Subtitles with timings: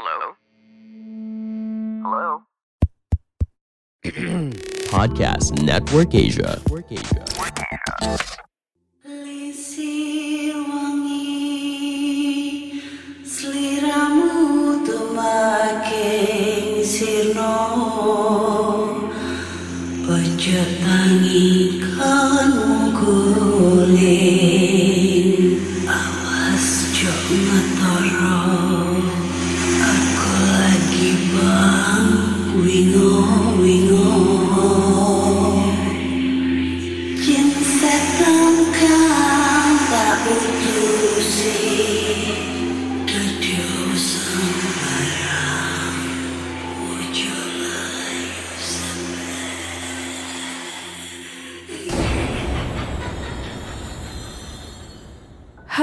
[0.00, 0.32] Hello?
[2.00, 2.40] Hello?
[4.88, 6.56] Podcast Network Asia.
[9.04, 11.20] Lisir wangi
[13.28, 17.52] Seliramu tumaking sirno
[20.08, 21.69] Ojo tangi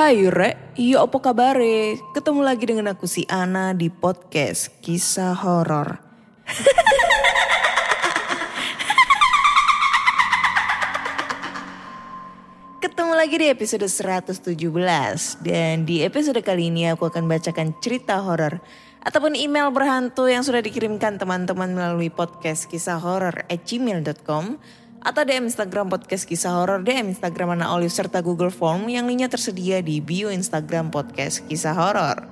[0.08, 2.00] Hai Re, iya apa kabare?
[2.16, 6.00] Ketemu lagi dengan aku si Ana di podcast Kisah Horor.
[12.88, 14.56] Ketemu lagi di episode 117
[15.44, 18.64] dan di episode kali ini aku akan bacakan cerita horor
[19.04, 24.56] ataupun email berhantu yang sudah dikirimkan teman-teman melalui podcast kisah horor at gmail.com
[25.08, 29.32] atau DM Instagram podcast kisah horor, DM Instagram Ana Olive serta Google Form yang linknya
[29.32, 32.28] tersedia di bio Instagram podcast kisah horor.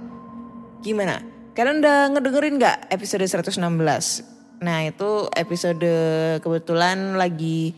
[0.83, 1.23] Gimana?
[1.55, 3.63] Kalian udah ngedengerin gak episode 116?
[4.59, 5.87] Nah itu episode
[6.43, 7.71] kebetulan lagi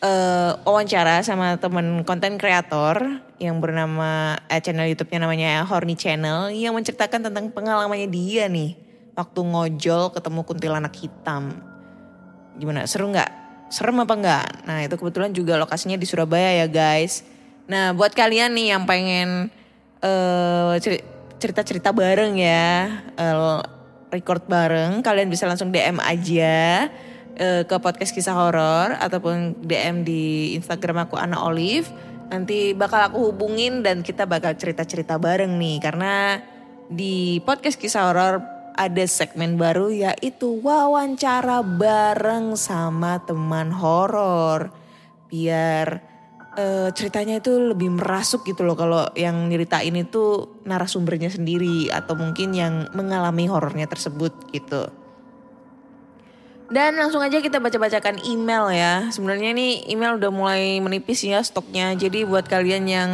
[0.00, 6.72] eh, wawancara sama temen konten kreator yang bernama eh, channel YouTube-nya namanya Horny Channel yang
[6.72, 8.80] menceritakan tentang pengalamannya dia nih
[9.12, 11.52] waktu ngojol ketemu kuntilanak hitam.
[12.56, 12.88] Gimana?
[12.88, 13.41] Seru nggak?
[13.72, 14.46] Serem apa enggak?
[14.68, 17.24] Nah itu kebetulan juga lokasinya di Surabaya ya guys.
[17.64, 19.48] Nah buat kalian nih yang pengen
[20.76, 21.04] ceri-
[21.42, 23.60] cerita-cerita bareng ya, eh,
[24.12, 26.86] record bareng, kalian bisa langsung DM aja
[27.32, 31.88] eh, ke podcast kisah horor ataupun DM di Instagram aku Ana Olive.
[32.28, 36.40] Nanti bakal aku hubungin dan kita bakal cerita-cerita bareng nih karena
[36.92, 38.44] di podcast kisah horor
[38.76, 44.72] ada segmen baru yaitu wawancara bareng sama teman horor.
[45.28, 46.00] Biar
[46.56, 52.52] eh, ceritanya itu lebih merasuk gitu loh kalau yang nyeritain itu narasumbernya sendiri atau mungkin
[52.52, 54.88] yang mengalami horornya tersebut gitu.
[56.72, 58.94] Dan langsung aja kita baca-bacakan email ya.
[59.12, 61.92] Sebenarnya ini email udah mulai menipis ya stoknya.
[61.92, 63.10] Jadi buat kalian yang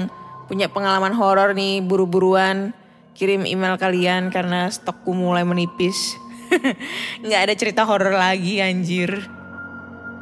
[0.46, 2.70] punya pengalaman horor nih buru-buruan
[3.18, 6.14] kirim email kalian karena stokku mulai menipis.
[7.26, 9.10] Nggak ada cerita horor lagi anjir.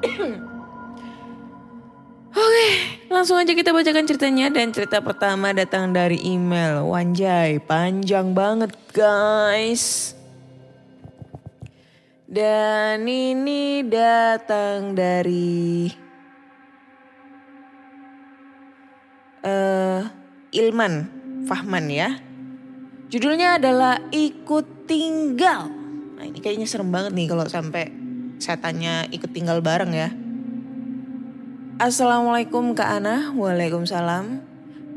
[2.36, 2.68] Oke,
[3.08, 6.84] langsung aja kita bacakan ceritanya dan cerita pertama datang dari email.
[6.88, 10.12] Wanjay, panjang banget guys.
[12.28, 15.88] Dan ini datang dari
[19.40, 20.02] eh
[20.52, 20.94] Ilman
[21.48, 22.25] Fahman ya.
[23.06, 25.66] Judulnya adalah Ikut Tinggal.
[26.14, 27.90] Nah ini kayaknya serem banget nih kalau sampai
[28.38, 30.14] saya tanya ikut tinggal bareng ya.
[31.82, 34.40] Assalamualaikum Kak Ana, Waalaikumsalam.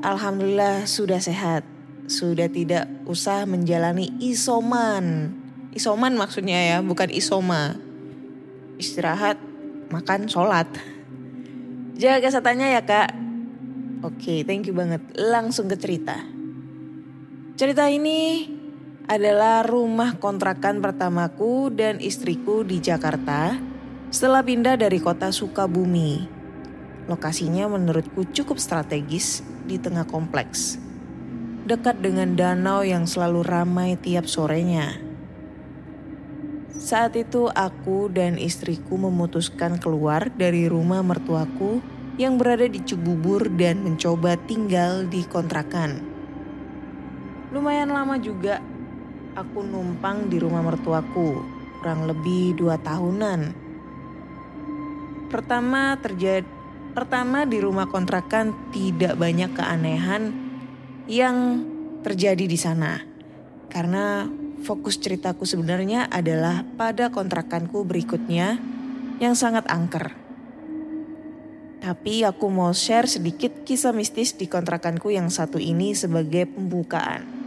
[0.05, 1.65] Alhamdulillah sudah sehat.
[2.05, 5.33] Sudah tidak usah menjalani isoman.
[5.73, 7.81] Isoman maksudnya ya, bukan isoma.
[8.77, 9.41] Istirahat,
[9.89, 10.69] makan, sholat.
[11.97, 13.09] Jaga kesehatannya ya kak.
[14.05, 15.01] Oke, thank you banget.
[15.17, 16.38] Langsung ke cerita.
[17.59, 18.47] Cerita ini
[19.03, 23.59] adalah rumah kontrakan pertamaku dan istriku di Jakarta
[24.07, 26.23] setelah pindah dari kota Sukabumi.
[27.11, 30.79] Lokasinya menurutku cukup strategis di tengah kompleks.
[31.67, 34.95] Dekat dengan danau yang selalu ramai tiap sorenya.
[36.71, 41.83] Saat itu aku dan istriku memutuskan keluar dari rumah mertuaku
[42.15, 46.18] yang berada di Cibubur dan mencoba tinggal di kontrakan.
[47.49, 48.61] Lumayan lama juga
[49.33, 51.41] aku numpang di rumah mertuaku,
[51.81, 53.57] kurang lebih dua tahunan.
[55.33, 56.45] Pertama terjadi
[56.93, 60.33] pertama di rumah kontrakan tidak banyak keanehan
[61.09, 61.65] yang
[62.05, 63.01] terjadi di sana.
[63.69, 64.29] Karena
[64.61, 68.61] fokus ceritaku sebenarnya adalah pada kontrakanku berikutnya
[69.17, 70.13] yang sangat angker.
[71.79, 77.38] Tapi aku mau share sedikit kisah mistis di kontrakanku yang satu ini sebagai pembukaan.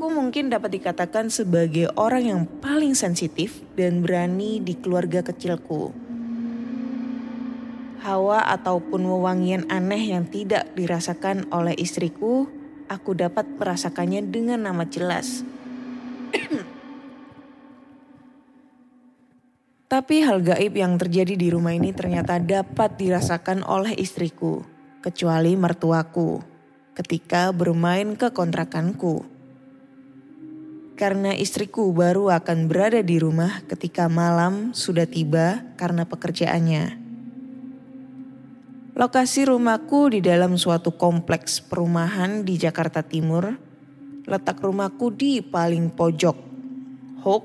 [0.00, 5.92] Aku mungkin dapat dikatakan sebagai orang yang paling sensitif dan berani di keluarga kecilku.
[8.00, 12.48] Hawa ataupun wewangian aneh yang tidak dirasakan oleh istriku
[12.88, 15.44] aku dapat merasakannya dengan amat jelas.
[19.92, 24.64] Tapi hal gaib yang terjadi di rumah ini ternyata dapat dirasakan oleh istriku,
[25.04, 26.40] kecuali mertuaku,
[26.96, 29.39] ketika bermain ke kontrakanku.
[31.00, 37.00] Karena istriku baru akan berada di rumah ketika malam sudah tiba karena pekerjaannya.
[38.92, 43.56] Lokasi rumahku di dalam suatu kompleks perumahan di Jakarta Timur.
[44.28, 46.36] Letak rumahku di paling pojok.
[47.24, 47.44] Hook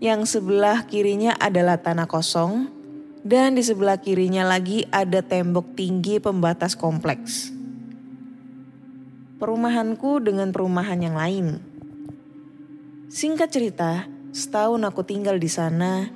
[0.00, 2.72] yang sebelah kirinya adalah tanah kosong
[3.20, 7.52] dan di sebelah kirinya lagi ada tembok tinggi pembatas kompleks.
[9.36, 11.73] Perumahanku dengan perumahan yang lain.
[13.14, 16.10] Singkat cerita, setahun aku tinggal di sana,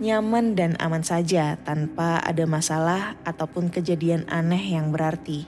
[0.00, 5.44] nyaman dan aman saja tanpa ada masalah ataupun kejadian aneh yang berarti.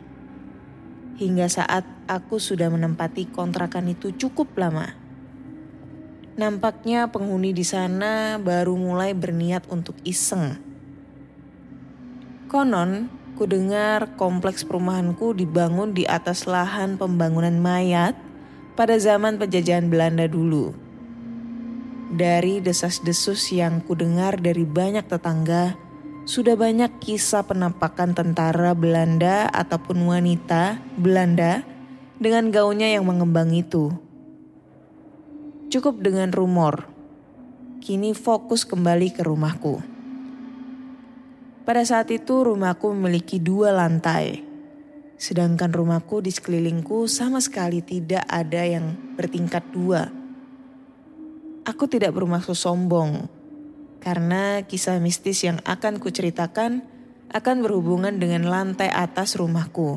[1.16, 4.92] Hingga saat aku sudah menempati kontrakan itu cukup lama.
[6.36, 10.60] Nampaknya penghuni di sana baru mulai berniat untuk iseng.
[12.52, 13.08] Konon,
[13.40, 18.20] ku dengar kompleks perumahanku dibangun di atas lahan pembangunan mayat
[18.74, 20.74] pada zaman penjajahan Belanda dulu.
[22.14, 25.74] Dari desas-desus yang ku dengar dari banyak tetangga,
[26.24, 31.66] sudah banyak kisah penampakan tentara Belanda ataupun wanita Belanda
[32.18, 33.90] dengan gaunnya yang mengembang itu.
[35.72, 36.86] Cukup dengan rumor.
[37.82, 39.82] Kini fokus kembali ke rumahku.
[41.64, 44.43] Pada saat itu rumahku memiliki dua lantai.
[45.24, 50.12] Sedangkan rumahku di sekelilingku sama sekali tidak ada yang bertingkat dua.
[51.64, 53.24] Aku tidak bermaksud sombong.
[54.04, 56.84] Karena kisah mistis yang akan kuceritakan
[57.32, 59.96] akan berhubungan dengan lantai atas rumahku.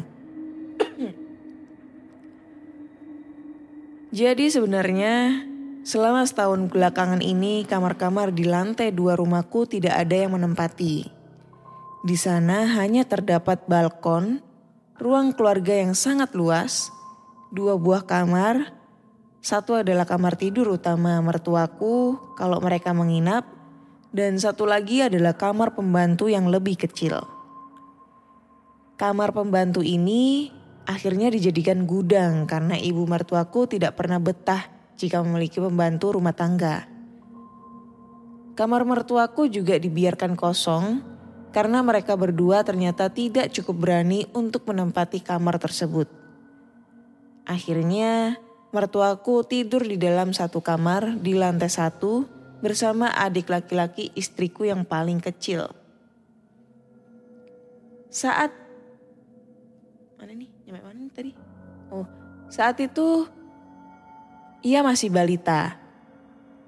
[4.15, 5.43] Jadi sebenarnya
[5.87, 11.07] Selama setahun belakangan ini, kamar-kamar di lantai dua rumahku tidak ada yang menempati.
[12.03, 14.43] Di sana hanya terdapat balkon,
[14.97, 16.89] ruang keluarga yang sangat luas,
[17.53, 18.73] dua buah kamar,
[19.41, 23.45] satu adalah kamar tidur utama mertuaku kalau mereka menginap,
[24.09, 27.21] dan satu lagi adalah kamar pembantu yang lebih kecil.
[28.97, 30.49] Kamar pembantu ini
[30.89, 34.65] akhirnya dijadikan gudang karena ibu mertuaku tidak pernah betah
[34.97, 36.89] jika memiliki pembantu rumah tangga.
[38.57, 41.16] Kamar mertuaku juga dibiarkan kosong
[41.55, 46.09] karena mereka berdua ternyata tidak cukup berani untuk menempati kamar tersebut.
[47.47, 48.35] Akhirnya,
[48.75, 52.27] mertuaku tidur di dalam satu kamar di lantai satu
[52.59, 55.71] bersama adik laki-laki istriku yang paling kecil.
[58.11, 58.51] Saat
[60.19, 60.49] mana nih?
[60.67, 61.31] Nyampe mana nih tadi?
[61.93, 62.05] Oh,
[62.51, 63.29] saat itu
[64.65, 65.86] ia masih balita.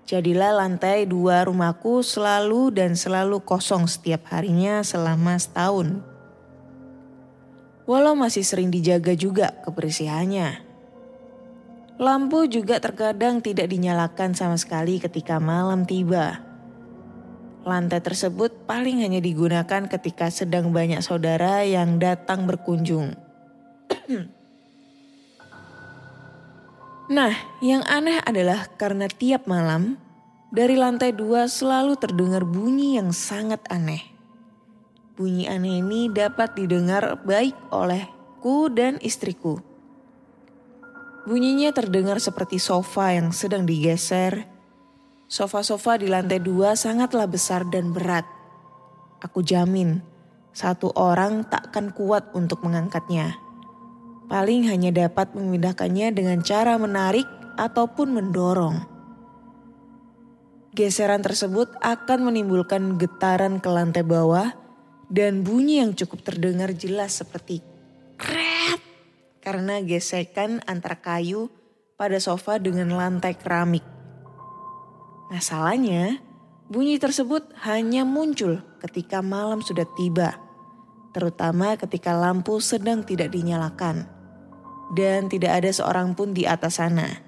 [0.09, 6.01] Jadilah lantai dua rumahku selalu dan selalu kosong setiap harinya selama setahun.
[7.85, 10.65] Walau masih sering dijaga juga kebersihannya.
[12.01, 16.41] Lampu juga terkadang tidak dinyalakan sama sekali ketika malam tiba.
[17.61, 23.13] Lantai tersebut paling hanya digunakan ketika sedang banyak saudara yang datang berkunjung.
[27.09, 29.97] Nah, yang aneh adalah karena tiap malam
[30.53, 34.05] dari lantai dua selalu terdengar bunyi yang sangat aneh.
[35.17, 39.57] Bunyi aneh ini dapat didengar baik olehku dan istriku.
[41.25, 44.45] Bunyinya terdengar seperti sofa yang sedang digeser.
[45.25, 48.29] Sofa-sofa di lantai dua sangatlah besar dan berat.
[49.25, 50.05] Aku jamin,
[50.53, 53.48] satu orang takkan kuat untuk mengangkatnya
[54.29, 57.25] paling hanya dapat memindahkannya dengan cara menarik
[57.57, 58.77] ataupun mendorong.
[60.77, 64.53] Geseran tersebut akan menimbulkan getaran ke lantai bawah
[65.09, 67.65] dan bunyi yang cukup terdengar jelas seperti
[68.21, 68.79] kret
[69.41, 71.49] karena gesekan antara kayu
[71.97, 73.83] pada sofa dengan lantai keramik.
[75.33, 76.21] Masalahnya,
[76.69, 80.37] bunyi tersebut hanya muncul ketika malam sudah tiba,
[81.17, 84.18] terutama ketika lampu sedang tidak dinyalakan
[84.93, 87.21] dan tidak ada seorang pun di atas sana.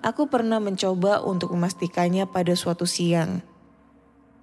[0.00, 3.44] Aku pernah mencoba untuk memastikannya pada suatu siang.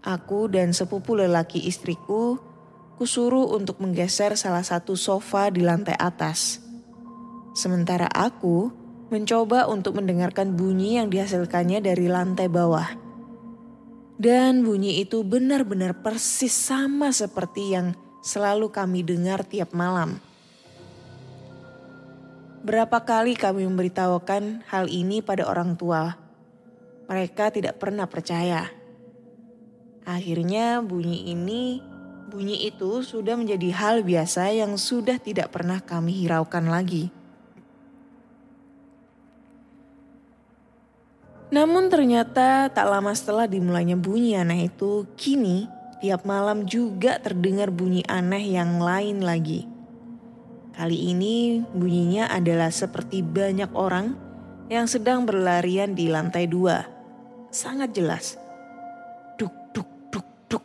[0.05, 2.37] Aku dan sepupu lelaki istriku
[3.01, 6.61] kusuruh untuk menggeser salah satu sofa di lantai atas.
[7.57, 8.69] Sementara aku
[9.09, 12.89] mencoba untuk mendengarkan bunyi yang dihasilkannya dari lantai bawah.
[14.17, 17.93] Dan bunyi itu benar-benar persis sama seperti yang
[18.25, 20.21] selalu kami dengar tiap malam.
[22.65, 26.17] Berapa kali kami memberitahukan hal ini pada orang tua.
[27.05, 28.67] Mereka tidak pernah percaya.
[30.07, 31.79] Akhirnya bunyi ini,
[32.27, 37.13] bunyi itu sudah menjadi hal biasa yang sudah tidak pernah kami hiraukan lagi.
[41.47, 45.71] Namun ternyata tak lama setelah dimulainya bunyi aneh itu, kini
[46.03, 49.76] tiap malam juga terdengar bunyi aneh yang lain lagi.
[50.77, 54.13] Kali ini bunyinya adalah seperti banyak orang
[54.69, 56.85] yang sedang berlarian di lantai dua.
[57.49, 58.37] Sangat jelas.
[59.41, 60.61] Duk, duk, duk, duk.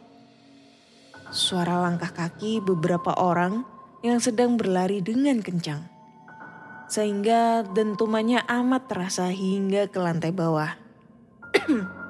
[1.32, 3.64] Suara langkah kaki beberapa orang
[4.04, 5.88] yang sedang berlari dengan kencang
[6.92, 10.76] sehingga dentumannya amat terasa hingga ke lantai bawah.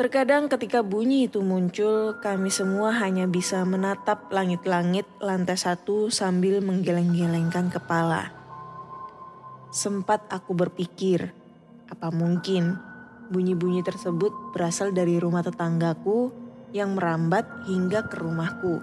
[0.00, 7.68] Terkadang ketika bunyi itu muncul, kami semua hanya bisa menatap langit-langit lantai satu sambil menggeleng-gelengkan
[7.68, 8.32] kepala.
[9.68, 11.36] Sempat aku berpikir,
[11.84, 12.80] apa mungkin
[13.28, 16.32] bunyi-bunyi tersebut berasal dari rumah tetanggaku
[16.72, 18.80] yang merambat hingga ke rumahku.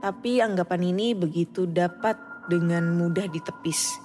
[0.00, 2.16] Tapi anggapan ini begitu dapat
[2.48, 4.00] dengan mudah ditepis.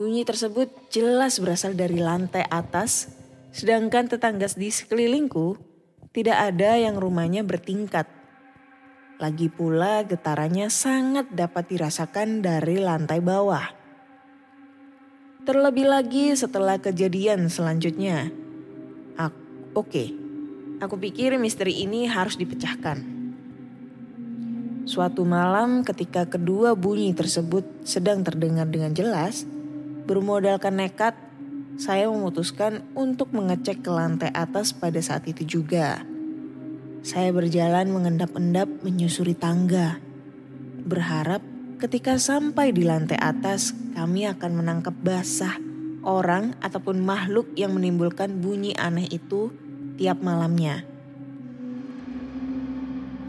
[0.00, 3.20] Bunyi tersebut jelas berasal dari lantai atas,
[3.52, 5.60] sedangkan tetangga di sekelilingku
[6.10, 8.08] tidak ada yang rumahnya bertingkat.
[9.22, 13.68] Lagi pula getarannya sangat dapat dirasakan dari lantai bawah.
[15.46, 18.42] Terlebih lagi setelah kejadian selanjutnya.
[19.72, 20.08] Oke, okay.
[20.84, 23.00] aku pikir misteri ini harus dipecahkan.
[24.84, 29.48] Suatu malam ketika kedua bunyi tersebut sedang terdengar dengan jelas,
[30.04, 31.16] bermodalkan nekat,
[31.80, 36.04] saya memutuskan untuk mengecek ke lantai atas pada saat itu juga.
[37.02, 39.98] Saya berjalan mengendap-endap menyusuri tangga.
[40.86, 41.42] Berharap
[41.82, 45.58] ketika sampai di lantai atas kami akan menangkap basah
[46.02, 49.50] orang ataupun makhluk yang menimbulkan bunyi aneh itu
[49.98, 50.86] tiap malamnya.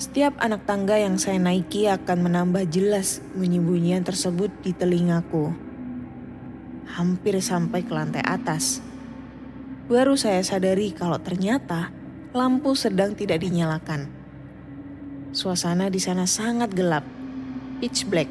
[0.02, 5.73] Setiap anak tangga yang saya naiki akan menambah jelas bunyi-bunyian tersebut di telingaku.
[6.90, 8.84] Hampir sampai ke lantai atas.
[9.88, 11.92] Baru saya sadari kalau ternyata
[12.36, 14.12] lampu sedang tidak dinyalakan.
[15.32, 17.08] Suasana di sana sangat gelap,
[17.80, 18.28] pitch black.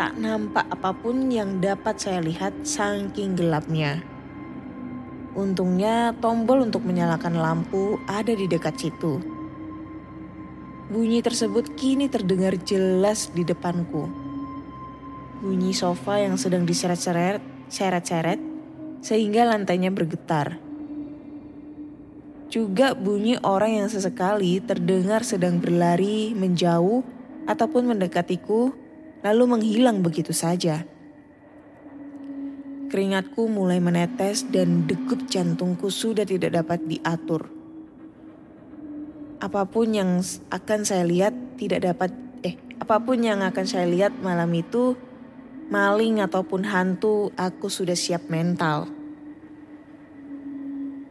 [0.00, 4.00] Tak nampak apa pun yang dapat saya lihat saking gelapnya.
[5.36, 9.34] Untungnya tombol untuk menyalakan lampu ada di dekat situ
[10.84, 14.04] Bunyi tersebut kini terdengar jelas di depanku.
[15.44, 18.40] Bunyi sofa yang sedang diseret-seret, seret-seret,
[19.04, 20.56] sehingga lantainya bergetar.
[22.48, 27.04] Juga bunyi orang yang sesekali terdengar sedang berlari menjauh
[27.44, 28.72] ataupun mendekatiku,
[29.20, 30.88] lalu menghilang begitu saja.
[32.88, 37.52] Keringatku mulai menetes dan degup jantungku sudah tidak dapat diatur
[39.44, 44.16] apa pun yang akan saya lihat tidak dapat eh apa pun yang akan saya lihat
[44.24, 44.96] malam itu
[45.72, 48.88] maling ataupun hantu aku sudah siap mental.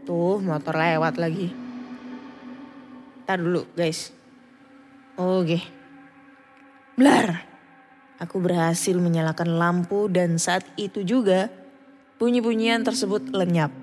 [0.03, 1.49] Tuh motor lewat lagi.
[3.23, 4.11] Tar dulu guys.
[5.15, 5.63] Oke.
[6.99, 7.49] Blar.
[8.21, 11.51] Aku berhasil menyalakan lampu dan saat itu juga
[12.21, 13.73] bunyi-bunyian tersebut lenyap.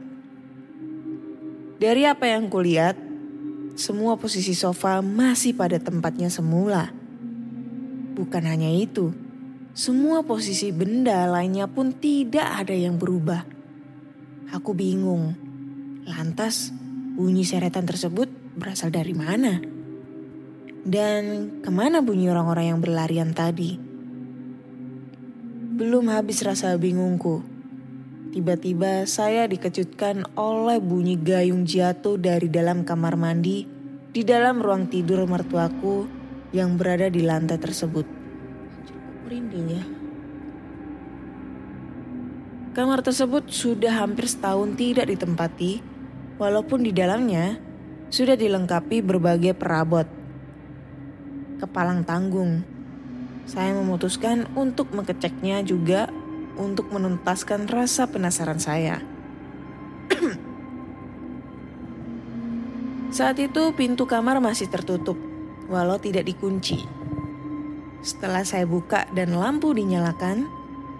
[1.80, 2.96] Dari apa yang kulihat,
[3.76, 6.92] semua posisi sofa masih pada tempatnya semula.
[8.16, 9.12] Bukan hanya itu,
[9.80, 13.48] semua posisi benda lainnya pun tidak ada yang berubah.
[14.52, 15.32] Aku bingung.
[16.04, 16.68] Lantas,
[17.16, 18.28] bunyi seretan tersebut
[18.60, 19.56] berasal dari mana?
[20.84, 23.80] Dan ke mana bunyi orang-orang yang berlarian tadi?
[25.80, 27.40] Belum habis rasa bingungku.
[28.36, 33.64] Tiba-tiba saya dikejutkan oleh bunyi gayung jatuh dari dalam kamar mandi
[34.12, 36.04] di dalam ruang tidur mertuaku
[36.52, 38.19] yang berada di lantai tersebut.
[39.30, 39.86] Merinding ya.
[42.74, 45.78] Kamar tersebut sudah hampir setahun tidak ditempati,
[46.34, 47.62] walaupun di dalamnya
[48.10, 50.02] sudah dilengkapi berbagai perabot.
[51.62, 52.66] Kepalang tanggung,
[53.46, 56.10] saya memutuskan untuk mengeceknya juga
[56.58, 58.98] untuk menuntaskan rasa penasaran saya.
[63.14, 65.14] Saat itu pintu kamar masih tertutup,
[65.70, 66.99] walau tidak dikunci.
[68.00, 70.48] Setelah saya buka dan lampu dinyalakan,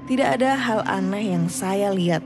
[0.04, 2.21] tidak ada hal aneh yang saya lihat.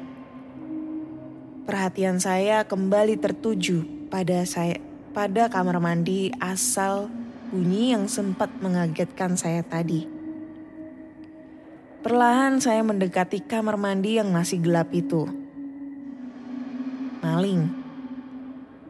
[1.63, 4.83] Perhatian saya kembali tertuju pada saya
[5.15, 7.07] pada kamar mandi asal
[7.55, 10.11] bunyi yang sempat mengagetkan saya tadi.
[12.03, 15.31] Perlahan saya mendekati kamar mandi yang masih gelap itu.
[17.23, 17.71] Maling.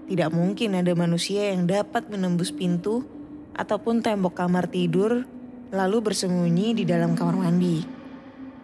[0.08, 3.04] Tidak mungkin ada manusia yang dapat menembus pintu
[3.52, 5.28] ataupun tembok kamar tidur
[5.74, 7.82] lalu bersembunyi di dalam kamar mandi.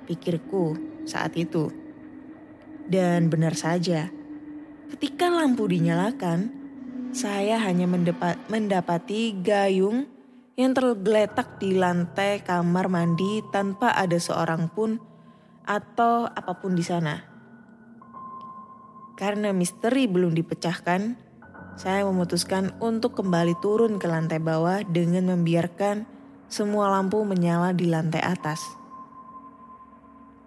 [0.06, 1.66] Pikirku saat itu.
[2.86, 4.06] Dan benar saja,
[4.94, 6.54] ketika lampu dinyalakan,
[7.10, 7.90] saya hanya
[8.46, 10.06] mendapati gayung
[10.54, 15.02] yang tergeletak di lantai kamar mandi tanpa ada seorang pun
[15.66, 17.26] atau apa pun di sana.
[19.18, 21.18] Karena misteri belum dipecahkan,
[21.78, 26.19] saya memutuskan untuk kembali turun ke lantai bawah dengan membiarkan
[26.50, 28.58] semua lampu menyala di lantai atas.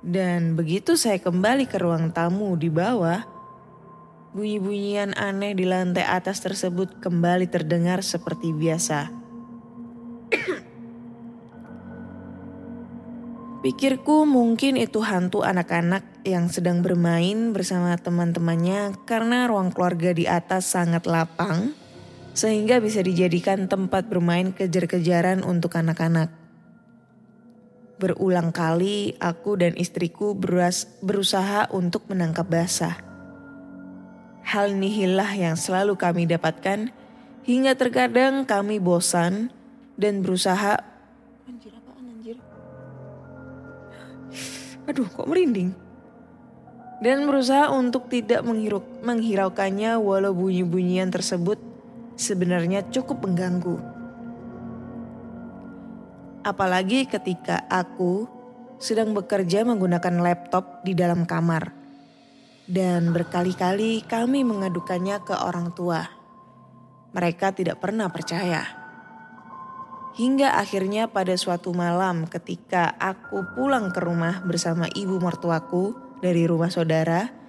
[0.04, 3.24] Dan begitu saya kembali ke ruang tamu di bawah,
[4.36, 9.08] bunyi-bunyian aneh di lantai atas tersebut kembali terdengar seperti biasa.
[13.64, 20.68] Pikirku mungkin itu hantu anak-anak yang sedang bermain bersama teman-temannya karena ruang keluarga di atas
[20.68, 21.72] sangat lapang
[22.34, 26.34] sehingga bisa dijadikan tempat bermain kejar-kejaran untuk anak-anak.
[28.02, 33.00] Berulang kali aku dan istriku beruas, berusaha untuk menangkap basah.
[34.44, 36.92] Hal inilah yang selalu kami dapatkan
[37.44, 39.52] hingga terkadang kami bosan
[40.00, 40.80] dan berusaha
[41.44, 42.38] anjir apaan anjir
[44.88, 45.76] aduh kok merinding
[47.04, 48.48] dan berusaha untuk tidak
[49.04, 51.60] menghiraukannya walau bunyi-bunyian tersebut
[52.16, 53.78] sebenarnya cukup mengganggu.
[56.44, 58.28] Apalagi ketika aku
[58.84, 61.72] sedang bekerja menggunakan laptop di dalam kamar.
[62.64, 66.04] Dan berkali-kali kami mengadukannya ke orang tua.
[67.16, 68.64] Mereka tidak pernah percaya.
[70.14, 76.70] Hingga akhirnya pada suatu malam ketika aku pulang ke rumah bersama ibu mertuaku dari rumah
[76.70, 77.43] saudara,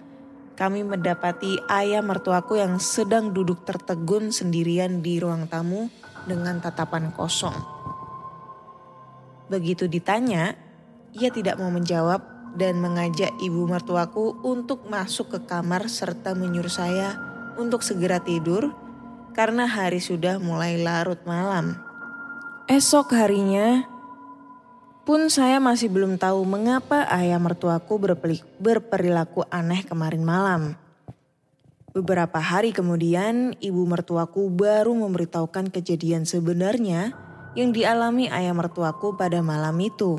[0.54, 5.90] kami mendapati ayah mertuaku yang sedang duduk tertegun sendirian di ruang tamu
[6.24, 7.54] dengan tatapan kosong.
[9.50, 10.56] Begitu ditanya,
[11.12, 12.22] ia tidak mau menjawab
[12.54, 17.18] dan mengajak ibu mertuaku untuk masuk ke kamar serta menyuruh saya
[17.58, 18.70] untuk segera tidur
[19.34, 21.76] karena hari sudah mulai larut malam.
[22.70, 23.84] Esok harinya
[25.04, 28.00] pun saya masih belum tahu mengapa ayah mertuaku
[28.58, 30.62] berperilaku aneh kemarin malam.
[31.94, 37.14] Beberapa hari kemudian, ibu mertuaku baru memberitahukan kejadian sebenarnya
[37.54, 40.18] yang dialami ayah mertuaku pada malam itu.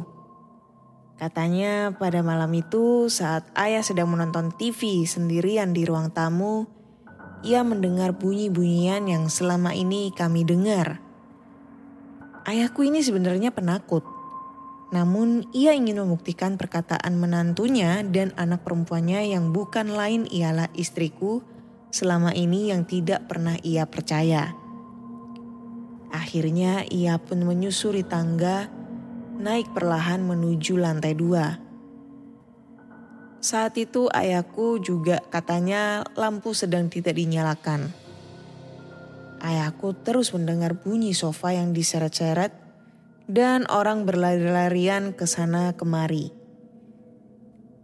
[1.20, 6.64] Katanya pada malam itu saat ayah sedang menonton TV sendirian di ruang tamu,
[7.44, 11.04] ia mendengar bunyi-bunyian yang selama ini kami dengar.
[12.48, 14.15] Ayahku ini sebenarnya penakut.
[14.94, 21.42] Namun ia ingin membuktikan perkataan menantunya dan anak perempuannya yang bukan lain ialah istriku
[21.90, 24.54] selama ini yang tidak pernah ia percaya.
[26.14, 28.70] Akhirnya ia pun menyusuri tangga
[29.36, 31.60] naik perlahan menuju lantai dua.
[33.46, 37.94] Saat itu ayahku juga katanya lampu sedang tidak dinyalakan.
[39.38, 42.65] Ayahku terus mendengar bunyi sofa yang diseret-seret
[43.26, 46.30] dan orang berlari-larian ke sana kemari.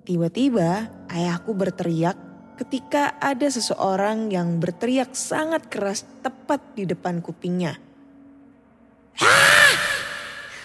[0.05, 2.17] Tiba-tiba ayahku berteriak
[2.57, 7.77] ketika ada seseorang yang berteriak sangat keras tepat di depan kupingnya.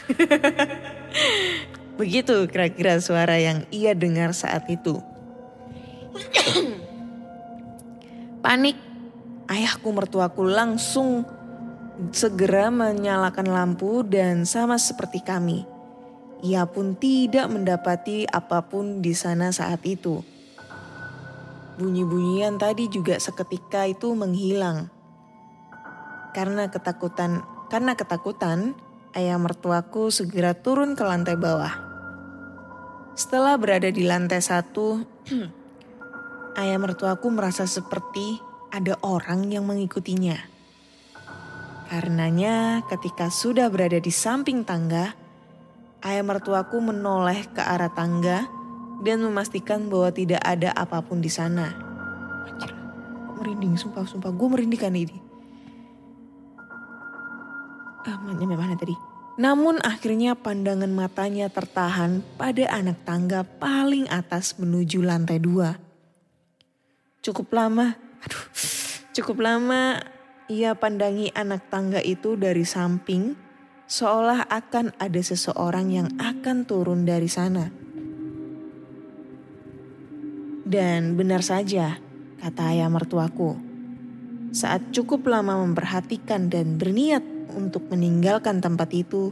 [2.01, 5.01] Begitu kira-kira suara yang ia dengar saat itu.
[8.45, 8.77] Panik,
[9.49, 11.25] ayahku mertuaku langsung
[12.13, 15.65] segera menyalakan lampu dan sama seperti kami.
[16.45, 20.21] Ia pun tidak mendapati apa pun di sana saat itu.
[21.81, 24.93] Bunyi-bunyian tadi juga seketika itu menghilang.
[26.37, 27.41] Karena ketakutan,
[27.73, 28.77] karena ketakutan,
[29.17, 31.73] ayah mertuaku segera turun ke lantai bawah.
[33.17, 35.01] Setelah berada di lantai satu,
[36.61, 38.37] ayah mertuaku merasa seperti
[38.69, 40.56] ada orang yang mengikutinya.
[41.87, 45.15] Karenanya ketika sudah berada di samping tangga,
[46.03, 48.43] ayah mertuaku menoleh ke arah tangga
[49.07, 51.71] dan memastikan bahwa tidak ada apa pun di sana.
[52.51, 52.75] Anjir,
[53.39, 54.35] merinding, sumpah, sumpah.
[54.35, 55.19] Gue merinding kan ini.
[58.07, 58.95] Ah, mana tadi?
[59.39, 65.79] Namun akhirnya pandangan matanya tertahan pada anak tangga paling atas menuju lantai dua.
[67.23, 67.95] Cukup lama,
[68.27, 68.45] aduh,
[69.15, 70.01] cukup lama
[70.47, 73.35] ia pandangi anak tangga itu dari samping
[73.91, 77.67] seolah akan ada seseorang yang akan turun dari sana.
[80.67, 81.99] Dan benar saja,
[82.43, 83.59] kata ayah mertuaku.
[84.51, 87.23] Saat cukup lama memperhatikan dan berniat
[87.55, 89.31] untuk meninggalkan tempat itu,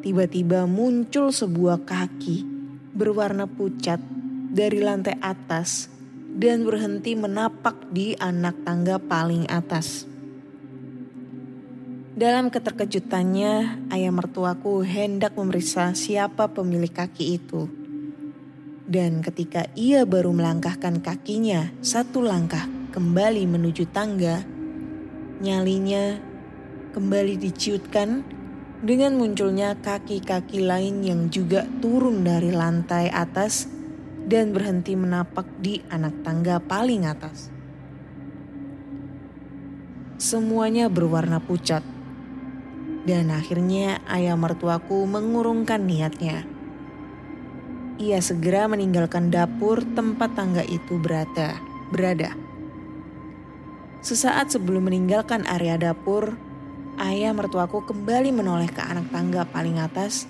[0.00, 2.44] tiba-tiba muncul sebuah kaki
[2.92, 4.00] berwarna pucat
[4.52, 5.88] dari lantai atas
[6.32, 10.11] dan berhenti menapak di anak tangga paling atas.
[12.22, 17.66] Dalam keterkejutannya, ayah mertuaku hendak memeriksa siapa pemilik kaki itu.
[18.86, 22.62] Dan ketika ia baru melangkahkan kakinya satu langkah
[22.94, 24.38] kembali menuju tangga,
[25.42, 26.22] nyalinya
[26.94, 28.22] kembali diciutkan
[28.86, 33.66] dengan munculnya kaki-kaki lain yang juga turun dari lantai atas
[34.30, 37.50] dan berhenti menapak di anak tangga paling atas.
[40.22, 41.82] Semuanya berwarna pucat.
[43.02, 46.46] Dan akhirnya ayah mertuaku mengurungkan niatnya
[48.02, 51.54] ia segera meninggalkan dapur tempat tangga itu berada.
[51.92, 52.32] berada.
[54.00, 56.34] Sesaat sebelum meninggalkan area dapur,
[56.96, 60.24] ayah mertuaku kembali menoleh ke anak tangga paling atas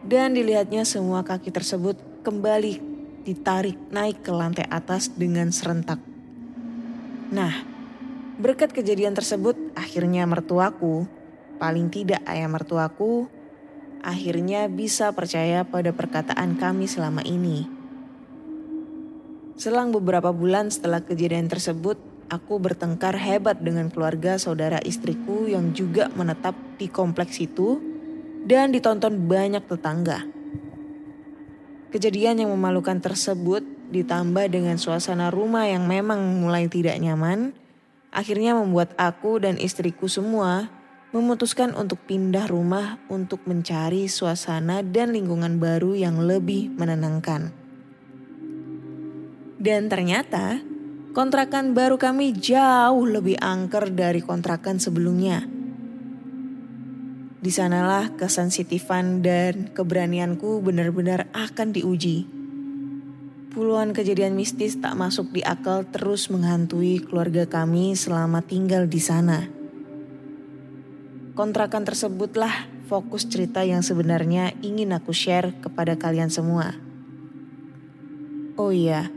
[0.00, 2.80] dan dilihatnya semua kaki tersebut kembali
[3.28, 6.00] ditarik naik ke lantai atas dengan serentak.
[7.28, 7.52] Nah,
[8.40, 11.04] berkat kejadian tersebut akhirnya mertuaku,
[11.56, 13.26] paling tidak ayah mertuaku,
[14.06, 17.66] akhirnya bisa percaya pada perkataan kami selama ini.
[19.56, 21.96] Selang beberapa bulan setelah kejadian tersebut,
[22.28, 27.80] aku bertengkar hebat dengan keluarga saudara istriku yang juga menetap di kompleks itu
[28.44, 30.22] dan ditonton banyak tetangga.
[31.88, 37.56] Kejadian yang memalukan tersebut ditambah dengan suasana rumah yang memang mulai tidak nyaman,
[38.12, 40.75] akhirnya membuat aku dan istriku semua
[41.14, 47.54] memutuskan untuk pindah rumah untuk mencari suasana dan lingkungan baru yang lebih menenangkan.
[49.56, 50.60] Dan ternyata
[51.14, 55.46] kontrakan baru kami jauh lebih angker dari kontrakan sebelumnya.
[57.40, 62.26] Di sanalah kesensitifan dan keberanianku benar-benar akan diuji.
[63.56, 69.55] Puluhan kejadian mistis tak masuk di akal terus menghantui keluarga kami selama tinggal di sana.
[71.36, 76.72] Kontrakan tersebutlah fokus cerita yang sebenarnya ingin aku share kepada kalian semua.
[78.56, 79.12] Oh iya,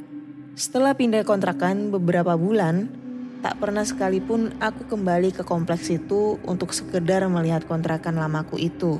[0.51, 2.91] setelah pindah kontrakan beberapa bulan,
[3.39, 8.99] tak pernah sekalipun aku kembali ke kompleks itu untuk sekedar melihat kontrakan lamaku itu.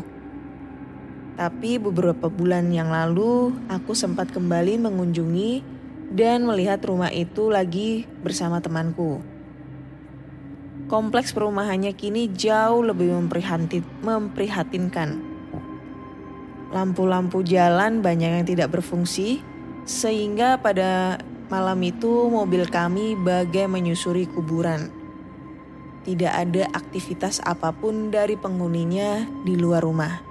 [1.36, 5.51] Tapi beberapa bulan yang lalu, aku sempat kembali mengunjungi
[6.15, 9.38] dan melihat rumah itu lagi bersama temanku.
[10.89, 15.21] Kompleks perumahannya kini jauh lebih memprihatin, memprihatinkan.
[16.73, 19.45] Lampu-lampu jalan banyak yang tidak berfungsi,
[19.86, 21.21] sehingga pada
[21.54, 24.89] malam itu mobil kami bagai menyusuri kuburan.
[26.10, 30.25] Tidak ada aktivitas apa pun dari penghuninya di luar rumah.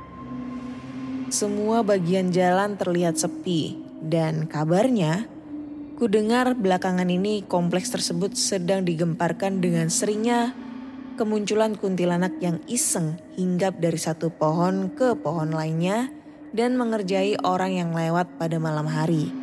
[1.30, 5.30] Semua bagian jalan terlihat sepi, dan kabarnya
[5.98, 10.54] Ku dengar belakangan ini kompleks tersebut sedang digemparkan dengan seringnya
[11.18, 16.06] kemunculan kuntilanak yang iseng hinggap dari satu pohon ke pohon lainnya
[16.54, 19.34] dan mengerjai orang yang lewat pada malam hari.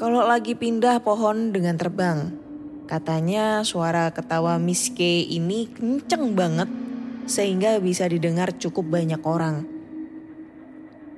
[0.00, 2.32] Kalau lagi pindah pohon dengan terbang,
[2.88, 6.72] katanya suara ketawa Miss K ini kenceng banget
[7.28, 9.71] sehingga bisa didengar cukup banyak orang.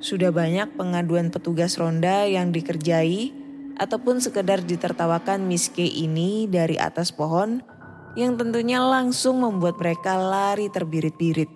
[0.04, 3.32] Sudah banyak pengaduan petugas ronda yang dikerjai
[3.80, 7.64] ataupun sekedar ditertawakan Miss K ini dari atas pohon
[8.12, 11.48] yang tentunya langsung membuat mereka lari terbirit-birit.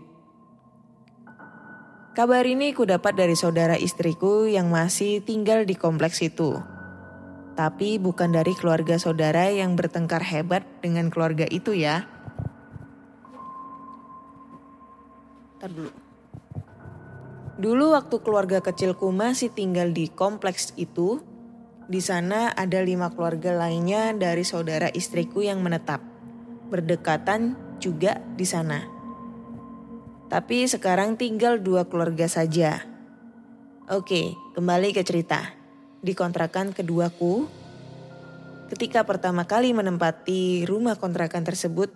[2.17, 6.57] Kabar ini ku dapat dari saudara istriku yang masih tinggal di kompleks itu.
[7.53, 12.09] Tapi bukan dari keluarga saudara yang bertengkar hebat dengan keluarga itu ya.
[15.61, 16.08] Ntar dulu.
[17.59, 21.19] Dulu waktu keluarga kecilku masih tinggal di kompleks itu,
[21.91, 25.99] di sana ada lima keluarga lainnya dari saudara istriku yang menetap.
[26.71, 28.87] Berdekatan juga di sana.
[30.31, 32.79] Tapi sekarang tinggal dua keluarga saja.
[33.91, 35.59] Oke, kembali ke cerita.
[35.99, 37.51] Di kontrakan keduaku,
[38.71, 41.91] ketika pertama kali menempati rumah kontrakan tersebut,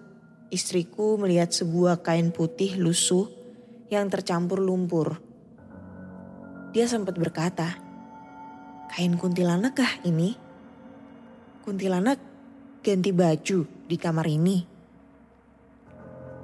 [0.51, 3.31] istriku melihat sebuah kain putih lusuh
[3.94, 5.31] yang tercampur lumpur
[6.72, 7.76] dia sempat berkata,
[8.88, 10.32] kain kuntilanak kah ini?
[11.68, 12.16] Kuntilanak
[12.80, 14.58] ganti baju di kamar ini.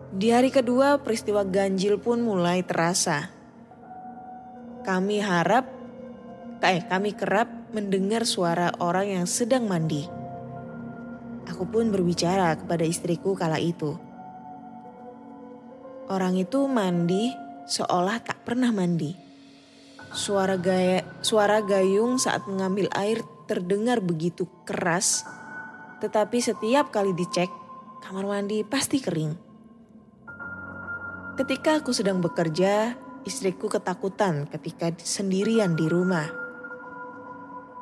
[0.08, 3.32] Di hari kedua peristiwa ganjil pun mulai terasa.
[4.84, 5.64] Kami harap,
[6.60, 10.04] eh kami kerap mendengar suara orang yang sedang mandi.
[11.48, 13.96] Aku pun berbicara kepada istriku kala itu.
[16.08, 17.32] Orang itu mandi
[17.68, 19.27] seolah tak pernah mandi.
[20.08, 25.24] Suara gaya, suara gayung saat mengambil air terdengar begitu keras,
[26.00, 27.52] tetapi setiap kali dicek,
[28.00, 29.36] kamar mandi pasti kering.
[31.36, 32.96] Ketika aku sedang bekerja,
[33.28, 36.26] istriku ketakutan ketika sendirian di rumah.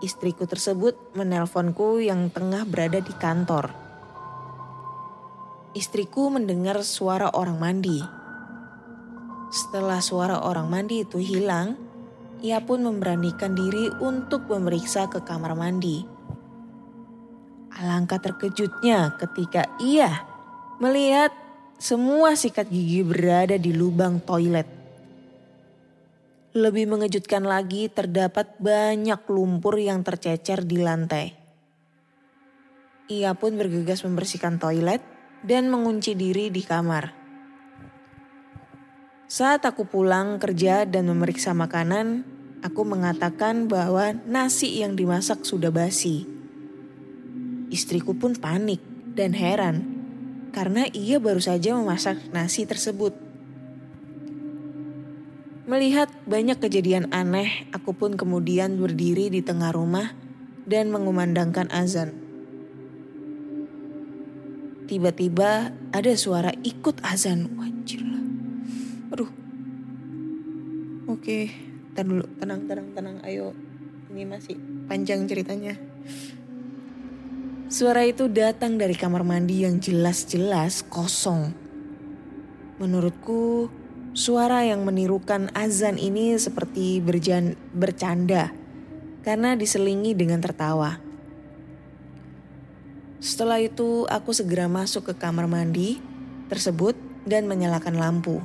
[0.05, 3.73] Istriku tersebut menelponku yang tengah berada di kantor.
[5.73, 8.01] Istriku mendengar suara orang mandi.
[9.49, 11.86] Setelah suara orang mandi itu hilang,
[12.47, 16.07] ia pun memberanikan diri untuk memeriksa ke kamar mandi.
[17.75, 20.23] Alangkah terkejutnya ketika ia
[20.79, 21.35] melihat
[21.83, 24.71] semua sikat gigi berada di lubang toilet.
[26.55, 31.35] Lebih mengejutkan lagi terdapat banyak lumpur yang tercecer di lantai.
[33.11, 35.03] Ia pun bergegas membersihkan toilet
[35.43, 37.13] dan mengunci diri di kamar.
[39.27, 42.36] Saat aku pulang kerja dan memeriksa makanan,
[42.67, 46.27] aku mengatakan bahwa nasi yang dimasak sudah basi.
[47.71, 48.83] Istriku pun panik
[49.15, 49.87] dan heran
[50.51, 53.15] karena ia baru saja memasak nasi tersebut.
[55.67, 60.15] Melihat banyak kejadian aneh, aku pun kemudian berdiri di tengah rumah
[60.63, 62.15] dan mengumandangkan azan.
[64.87, 67.51] Tiba-tiba ada suara ikut azan.
[67.59, 68.23] Wajir lah.
[69.11, 69.31] Aduh.
[71.11, 71.51] Oke,
[71.97, 72.25] tenang dulu.
[72.37, 73.17] Tenang, tenang, tenang.
[73.25, 73.57] Ayo.
[74.13, 74.55] Ini masih
[74.87, 75.75] panjang ceritanya.
[77.67, 81.51] Suara itu datang dari kamar mandi yang jelas-jelas kosong.
[82.79, 83.73] Menurutku,
[84.17, 88.49] Suara yang menirukan azan ini seperti berjan, bercanda
[89.21, 90.97] karena diselingi dengan tertawa.
[93.21, 96.01] Setelah itu aku segera masuk ke kamar mandi
[96.49, 96.97] tersebut
[97.29, 98.41] dan menyalakan lampu.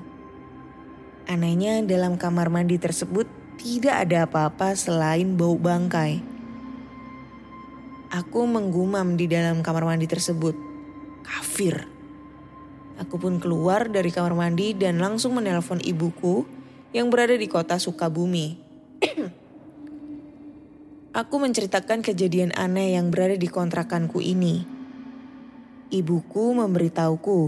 [1.24, 6.22] Anehnya dalam kamar mandi tersebut tidak ada apa-apa selain bau bangkai.
[8.12, 10.52] Aku menggumam di dalam kamar mandi tersebut.
[11.24, 11.88] Kafir.
[13.00, 16.44] Aku pun keluar dari kamar mandi dan langsung menelpon ibuku
[16.92, 18.60] yang berada di kota Sukabumi.
[21.12, 24.64] Aku menceritakan kejadian aneh yang berada di kontrakanku ini.
[25.92, 27.40] Ibuku memberitahuku,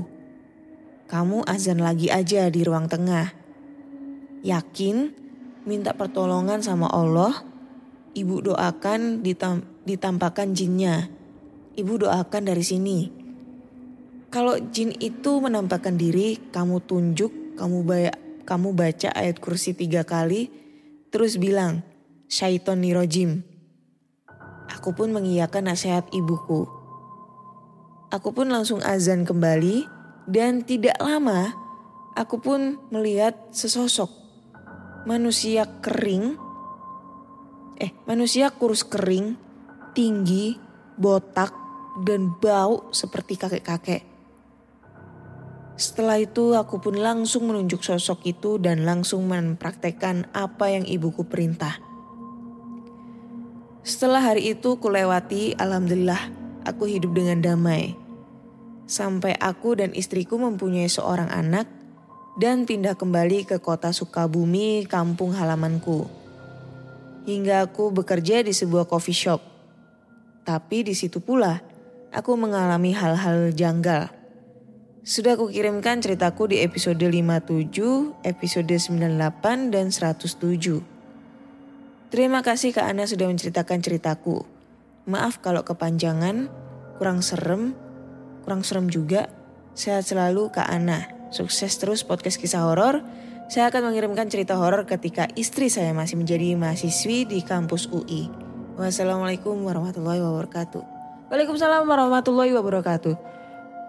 [1.08, 3.32] kamu azan lagi aja di ruang tengah.
[4.44, 5.23] Yakin
[5.64, 7.44] minta pertolongan sama Allah,
[8.16, 11.12] ibu doakan ditam ditampakkan jinnya.
[11.74, 13.00] Ibu doakan dari sini.
[14.30, 18.14] Kalau jin itu menampakkan diri, kamu tunjuk, kamu baca,
[18.46, 20.50] kamu baca ayat kursi tiga kali,
[21.10, 21.82] terus bilang,
[22.30, 23.46] syaiton nirojim.
[24.74, 26.66] Aku pun mengiyakan nasihat ibuku.
[28.14, 29.86] Aku pun langsung azan kembali
[30.30, 31.54] dan tidak lama
[32.14, 34.23] aku pun melihat sesosok
[35.04, 36.40] manusia kering,
[37.80, 39.36] eh manusia kurus kering,
[39.92, 40.56] tinggi,
[40.96, 41.52] botak,
[42.02, 44.04] dan bau seperti kakek-kakek.
[45.74, 51.82] Setelah itu aku pun langsung menunjuk sosok itu dan langsung mempraktekkan apa yang ibuku perintah.
[53.84, 56.32] Setelah hari itu kulewati, alhamdulillah
[56.64, 57.98] aku hidup dengan damai.
[58.88, 61.68] Sampai aku dan istriku mempunyai seorang anak
[62.40, 66.10] dan pindah kembali ke kota Sukabumi, kampung halamanku.
[67.30, 69.42] Hingga aku bekerja di sebuah coffee shop.
[70.44, 71.62] Tapi di situ pula
[72.12, 74.24] aku mengalami hal-hal janggal
[75.04, 80.80] sudah aku kirimkan ceritaku di episode 57, episode 98, dan 107.
[82.08, 84.48] Terima kasih Kak Ana sudah menceritakan ceritaku.
[85.04, 86.48] Maaf kalau kepanjangan,
[86.96, 87.76] kurang serem,
[88.48, 89.28] kurang serem juga.
[89.76, 91.23] Sehat selalu Kak Ana.
[91.34, 93.02] Sukses terus podcast kisah horor.
[93.50, 98.30] Saya akan mengirimkan cerita horor ketika istri saya masih menjadi mahasiswi di kampus UI.
[98.78, 100.86] Wassalamualaikum warahmatullahi wabarakatuh.
[101.34, 103.18] Waalaikumsalam warahmatullahi wabarakatuh.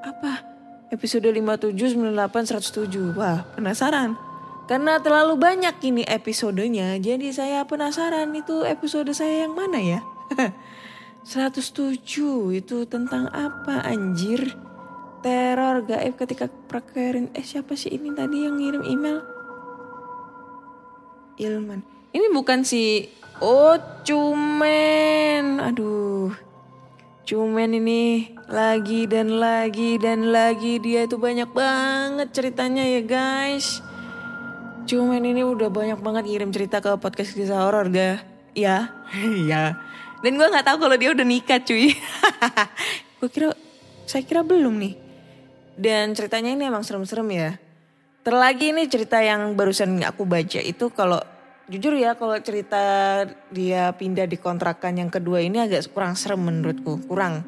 [0.08, 0.54] Apa?
[0.94, 3.18] episode 57, 98, 107.
[3.18, 4.14] Wah, penasaran.
[4.64, 10.00] Karena terlalu banyak ini episodenya, jadi saya penasaran itu episode saya yang mana ya?
[11.28, 12.00] 107
[12.56, 14.63] itu tentang apa anjir?
[15.24, 17.32] Teror gaib ketika prakerin.
[17.32, 19.24] Eh siapa sih ini tadi yang ngirim email?
[21.40, 21.80] Ilman.
[22.12, 23.08] Ini bukan si
[23.40, 23.72] Oh
[24.04, 25.64] cumen.
[25.64, 26.28] Aduh.
[27.24, 33.80] Cuman ini lagi dan lagi dan lagi dia itu banyak banget ceritanya ya guys.
[34.84, 38.20] Cuman ini udah banyak banget ngirim cerita ke podcast kisah horor ga?
[38.52, 39.80] Ya, iya.
[40.22, 41.96] Dan gue nggak tahu kalau dia udah nikah cuy.
[43.24, 43.56] gue kira,
[44.04, 45.03] saya kira belum nih.
[45.74, 47.50] Dan ceritanya ini emang serem-serem ya.
[48.24, 51.20] Terlagi ini cerita yang barusan aku baca itu kalau
[51.68, 52.80] jujur ya kalau cerita
[53.48, 57.44] dia pindah di kontrakan yang kedua ini agak kurang serem menurutku, kurang.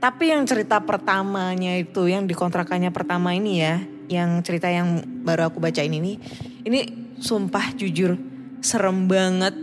[0.00, 3.80] Tapi yang cerita pertamanya itu yang di kontrakannya pertama ini ya,
[4.12, 6.20] yang cerita yang baru aku bacain ini,
[6.68, 6.84] ini
[7.16, 8.20] sumpah jujur
[8.60, 9.56] serem banget.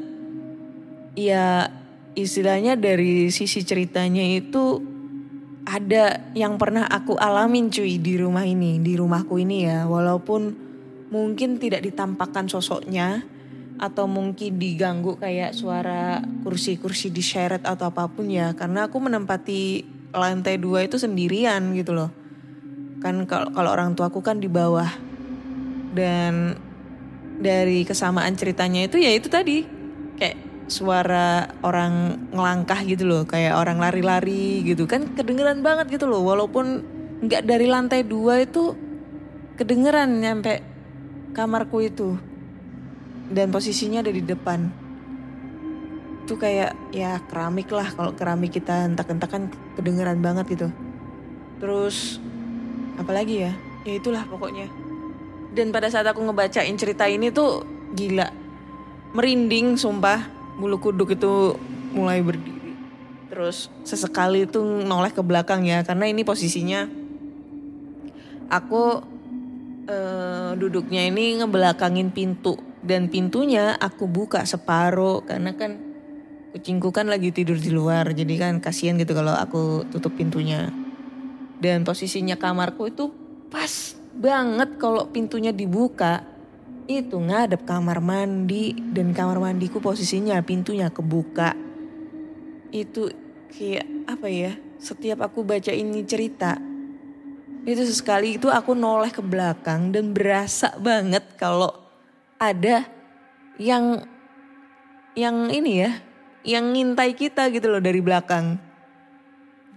[1.13, 1.69] Ya
[2.17, 4.81] istilahnya dari sisi ceritanya itu
[5.65, 9.85] ada yang pernah aku alamin cuy di rumah ini, di rumahku ini ya.
[9.85, 10.41] Walaupun
[11.13, 13.21] mungkin tidak ditampakkan sosoknya,
[13.81, 18.53] atau mungkin diganggu kayak suara kursi-kursi diseret atau apa pun ya.
[18.53, 22.13] Karena aku menempati lantai dua itu sendirian gitu loh.
[23.01, 24.89] Kan kalau orang tuaku kan di bawah.
[25.91, 26.55] Dan
[27.41, 29.65] dari kesamaan ceritanya itu ya itu tadi.
[30.21, 34.87] Kayak suara orang ngelangkah gitu loh kayak orang lari-lari gitu.
[34.87, 36.81] Kan kedengeran banget gitu loh walaupun
[37.21, 38.73] nggak dari lantai dua itu
[39.59, 40.63] kedengeran nyampe
[41.35, 42.15] kamarku itu.
[43.31, 44.71] Dan posisinya ada di depan.
[46.23, 47.91] Itu kayak ya keramik lah.
[47.91, 50.67] Kalau keramik kita entak-entak kan kedengeran banget gitu.
[51.59, 52.17] Terus
[52.95, 53.53] apalagi ya?
[53.83, 54.71] Ya itulah pokoknya.
[55.51, 58.31] Dan pada saat aku ngebacain cerita ini tuh gila.
[59.11, 61.55] Merinding sumpah bulu kuduk itu
[61.95, 62.75] mulai berdiri.
[63.31, 66.87] Terus sesekali itu noleh ke belakang ya karena ini posisinya
[68.51, 68.83] aku
[69.87, 72.59] eh, duduknya ini ngebelakangin pintu.
[72.81, 75.77] Dan pintunya aku buka separuh karena kan
[76.51, 80.73] kucingku kan lagi tidur di luar jadi kan kasihan gitu kalau aku tutup pintunya.
[81.61, 83.13] Dan posisinya kamarku itu
[83.53, 86.25] pas banget kalau pintunya dibuka
[86.89, 91.53] itu ngadep kamar mandi dan kamar mandiku posisinya pintunya kebuka
[92.71, 93.11] itu
[93.51, 96.57] kayak apa ya setiap aku baca ini cerita
[97.61, 101.69] itu sesekali itu aku noleh ke belakang dan berasa banget kalau
[102.41, 102.89] ada
[103.61, 104.01] yang
[105.13, 105.91] yang ini ya,
[106.41, 108.57] yang ngintai kita gitu loh dari belakang.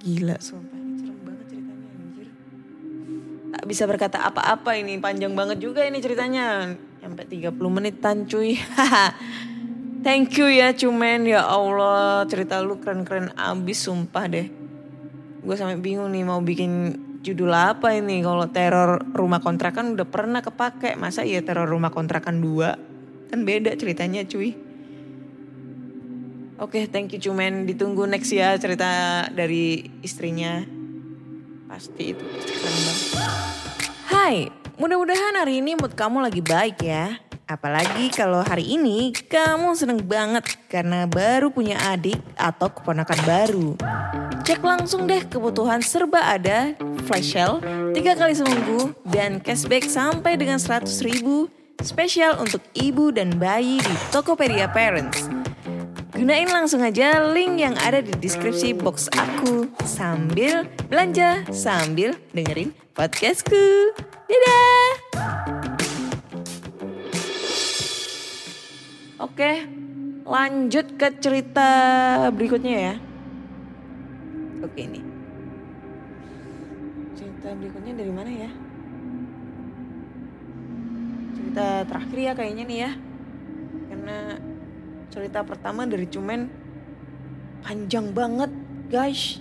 [0.00, 2.28] Gila, sumpah ini serem banget ceritanya anjir.
[3.52, 6.72] Tak bisa berkata apa-apa ini, panjang banget juga ini ceritanya.
[7.04, 8.56] Sampai 30 menitan cuy.
[10.08, 11.28] Thank you ya cuman.
[11.28, 14.48] Ya Allah cerita lu keren-keren abis sumpah deh.
[15.44, 18.24] Gue sampai bingung nih mau bikin judul apa ini.
[18.24, 20.96] Kalau teror rumah kontrakan udah pernah kepake.
[20.96, 22.72] Masa iya teror rumah kontrakan dua?
[23.28, 24.56] Kan beda ceritanya cuy.
[26.56, 27.68] Oke thank you cuman.
[27.68, 30.64] Ditunggu next ya cerita dari istrinya.
[31.68, 32.96] Pasti itu banget.
[34.08, 40.00] Hai mudah-mudahan hari ini mood kamu lagi baik ya Apalagi kalau hari ini kamu seneng
[40.00, 43.68] banget karena baru punya adik atau keponakan baru.
[44.48, 46.72] Cek langsung deh kebutuhan serba ada,
[47.04, 47.60] flash sale,
[47.92, 51.52] 3 kali seminggu, dan cashback sampai dengan 100 ribu
[51.84, 55.43] spesial untuk ibu dan bayi di Tokopedia Parents.
[56.24, 63.92] Gunain langsung aja link yang ada di deskripsi box aku sambil belanja, sambil dengerin podcastku.
[64.24, 64.88] Dadah!
[69.20, 69.68] Oke,
[70.24, 71.68] lanjut ke cerita
[72.32, 72.94] berikutnya ya.
[74.64, 75.04] Oke ini.
[77.20, 78.50] Cerita berikutnya dari mana ya?
[81.36, 82.90] Cerita terakhir ya kayaknya nih ya.
[83.92, 84.18] Karena
[85.12, 86.48] cerita pertama dari Cumen
[87.64, 88.50] panjang banget
[88.92, 89.40] guys.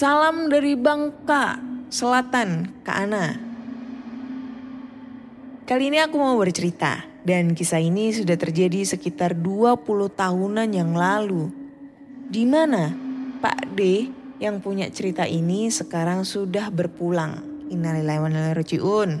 [0.00, 1.60] Salam dari Bangka
[1.92, 3.36] Selatan, Kak Ana.
[5.68, 11.52] Kali ini aku mau bercerita dan kisah ini sudah terjadi sekitar 20 tahunan yang lalu.
[12.32, 12.96] Di mana
[13.44, 14.08] Pak D
[14.40, 17.68] yang punya cerita ini sekarang sudah berpulang.
[17.68, 19.20] Innalillahi wa inna.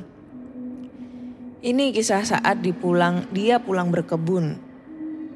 [1.60, 4.56] Ini kisah saat dipulang, dia pulang berkebun.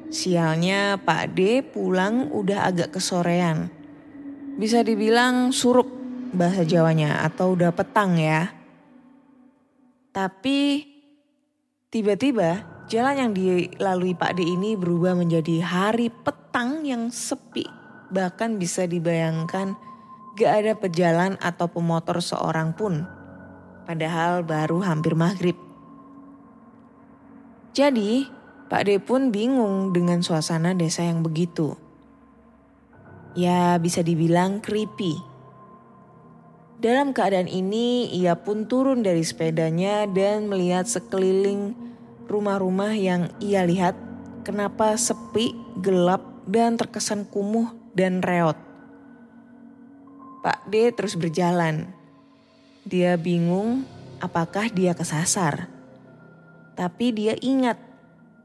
[0.09, 3.74] Sialnya Pak D pulang udah agak kesorean.
[4.55, 5.91] Bisa dibilang surup
[6.31, 8.55] bahasa Jawanya atau udah petang ya.
[10.15, 10.87] Tapi
[11.91, 17.67] tiba-tiba jalan yang dilalui Pak D ini berubah menjadi hari petang yang sepi.
[18.15, 19.75] Bahkan bisa dibayangkan
[20.39, 23.03] gak ada pejalan atau pemotor seorang pun.
[23.83, 25.59] Padahal baru hampir maghrib.
[27.75, 28.23] Jadi
[28.71, 31.84] Pak D pun bingung dengan suasana desa yang begitu.
[33.35, 35.19] Ya bisa dibilang creepy.
[36.79, 41.75] Dalam keadaan ini ia pun turun dari sepedanya dan melihat sekeliling
[42.31, 43.95] rumah-rumah yang ia lihat
[44.47, 45.51] kenapa sepi,
[45.83, 48.55] gelap, dan terkesan kumuh dan reot.
[50.45, 51.89] Pak D terus berjalan.
[52.85, 53.81] Dia bingung
[54.21, 55.67] apakah dia kesasar.
[56.77, 57.81] Tapi dia ingat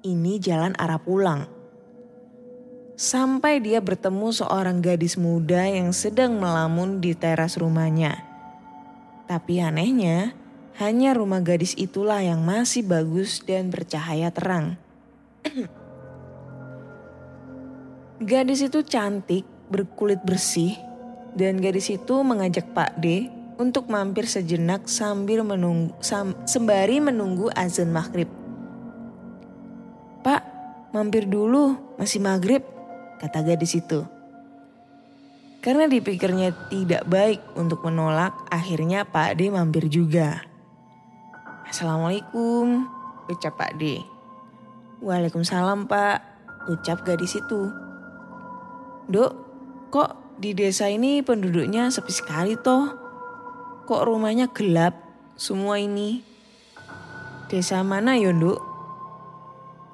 [0.01, 1.60] ini jalan arah pulang.
[3.01, 8.21] Sampai dia bertemu seorang gadis muda yang sedang melamun di teras rumahnya.
[9.25, 10.37] Tapi anehnya,
[10.77, 14.77] hanya rumah gadis itulah yang masih bagus dan bercahaya terang.
[18.21, 20.77] gadis itu cantik, berkulit bersih,
[21.33, 27.97] dan gadis itu mengajak Pak D untuk mampir sejenak sambil menunggu sam, sembari menunggu azan
[27.97, 28.29] maghrib.
[30.21, 30.45] Pak,
[30.93, 32.61] mampir dulu, masih maghrib,
[33.21, 34.01] kata gadis itu.
[35.61, 40.41] Karena dipikirnya tidak baik untuk menolak, akhirnya Pak D mampir juga.
[41.69, 42.89] Assalamualaikum,
[43.29, 44.01] ucap Pak D.
[45.05, 46.19] Waalaikumsalam Pak,
[46.73, 47.69] ucap gadis itu.
[49.13, 49.33] Dok,
[49.93, 52.97] kok di desa ini penduduknya sepi sekali toh?
[53.85, 54.97] Kok rumahnya gelap
[55.37, 56.25] semua ini?
[57.53, 58.61] Desa mana ya, Nduk?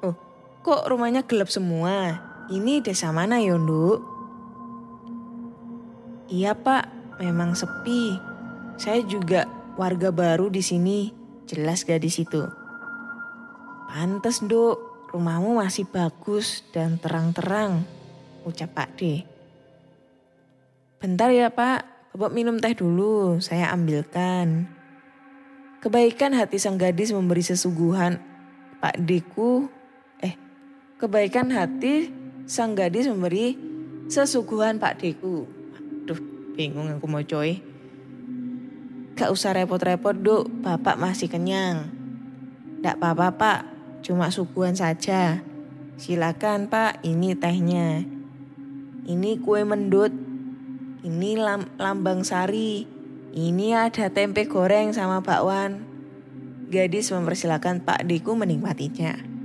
[0.05, 0.15] Oh,
[0.63, 2.26] kok rumahnya gelap semua?
[2.47, 3.99] Ini desa mana Nduk?
[6.31, 8.15] Iya, Pak, memang sepi.
[8.79, 9.43] Saya juga
[9.75, 11.11] warga baru di sini,
[11.43, 12.47] jelas gadis itu.
[13.91, 14.79] Pantes, Nduk,
[15.11, 17.83] rumahmu masih bagus dan terang-terang,
[18.47, 19.27] ucap Pak D.
[21.03, 22.15] Bentar ya, Pak.
[22.15, 24.71] Bapak minum teh dulu, saya ambilkan.
[25.83, 28.17] Kebaikan hati sang gadis memberi sesuguhan
[28.79, 29.69] Pak Deku,
[30.23, 30.33] eh
[30.97, 32.16] kebaikan hati
[32.47, 33.59] sang gadis memberi
[34.07, 35.43] sesuguhan Pak Deku.
[35.75, 36.19] Aduh
[36.55, 37.59] bingung aku mau coy.
[39.19, 41.89] Gak usah repot-repot duk, bapak masih kenyang.
[42.85, 43.59] Gak apa-apa pak,
[44.05, 45.41] cuma suguhan saja.
[45.97, 48.05] Silakan pak, ini tehnya.
[49.09, 50.13] Ini kue mendut,
[51.01, 52.85] ini lam, lambang sari.
[53.33, 55.85] Ini ada tempe goreng sama bakwan.
[56.67, 59.36] Gadis mempersilahkan Pak Diku menikmatinya.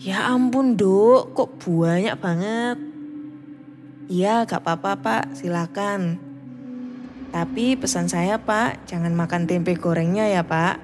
[0.00, 2.80] Ya ampun dok, kok banyak banget.
[4.08, 6.16] Iya gak apa-apa pak, silakan.
[7.28, 10.80] Tapi pesan saya pak, jangan makan tempe gorengnya ya pak.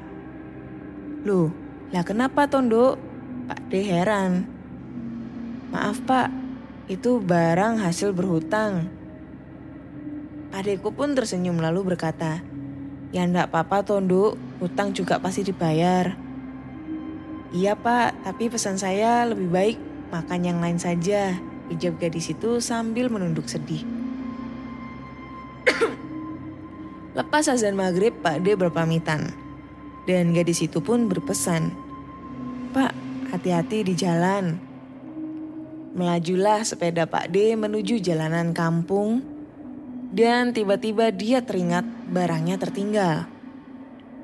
[1.24, 1.48] Loh,
[1.96, 3.00] lah kenapa Tondo?
[3.48, 4.44] Pak D heran.
[5.72, 6.28] Maaf pak,
[6.92, 8.84] itu barang hasil berhutang.
[10.52, 12.44] Adekku pun tersenyum lalu berkata,
[13.16, 16.25] Ya ndak apa-apa Tondo, hutang juga pasti dibayar.
[17.54, 19.78] Iya pak, tapi pesan saya lebih baik
[20.10, 21.38] makan yang lain saja,
[21.70, 23.86] ujar gadis itu sambil menunduk sedih.
[27.18, 29.30] Lepas azan maghrib, Pak D berpamitan.
[30.06, 31.74] Dan gadis itu pun berpesan,
[32.70, 32.94] Pak,
[33.34, 34.58] hati-hati di jalan.
[35.96, 39.24] Melajulah sepeda Pak D menuju jalanan kampung
[40.14, 41.82] dan tiba-tiba dia teringat
[42.12, 43.26] barangnya tertinggal,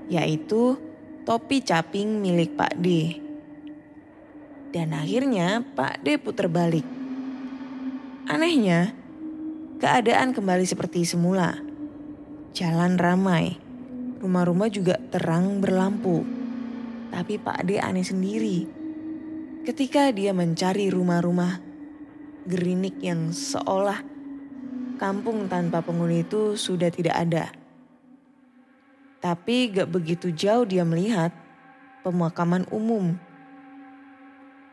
[0.06, 0.78] yaitu
[1.22, 3.18] topi caping milik Pak D.
[4.74, 6.84] Dan akhirnya Pak D putar balik.
[8.26, 8.90] Anehnya,
[9.78, 11.54] keadaan kembali seperti semula.
[12.56, 13.54] Jalan ramai,
[14.18, 16.26] rumah-rumah juga terang berlampu.
[17.12, 18.58] Tapi Pak D aneh sendiri.
[19.62, 21.62] Ketika dia mencari rumah-rumah
[22.50, 24.02] gerinik yang seolah
[24.98, 27.61] kampung tanpa penghuni itu sudah tidak ada.
[29.22, 31.30] Tapi gak begitu jauh dia melihat
[32.02, 33.14] pemakaman umum.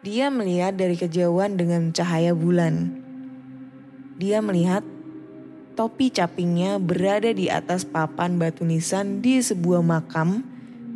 [0.02, 2.89] Dia melihat dari kejauhan dengan cahaya bulan.
[4.18, 4.82] Dia melihat
[5.78, 10.41] topi capingnya berada di atas papan batu nisan di sebuah makam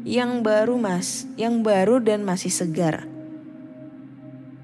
[0.03, 3.07] yang baru mas, yang baru dan masih segar.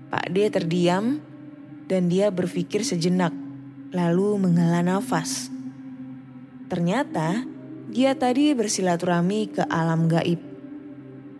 [0.10, 1.22] Pak D terdiam
[1.86, 3.32] dan dia berpikir sejenak
[3.94, 5.48] lalu menghela nafas.
[6.68, 7.46] Ternyata
[7.90, 10.38] dia tadi bersilaturahmi ke alam gaib,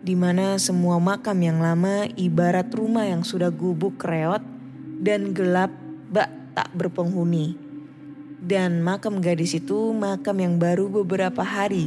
[0.02, 4.42] di mana semua makam yang lama ibarat rumah yang sudah gubuk reot
[4.98, 5.70] dan gelap
[6.10, 6.26] bak
[6.58, 7.54] tak berpenghuni.
[8.42, 11.86] Dan makam gadis itu makam yang baru beberapa hari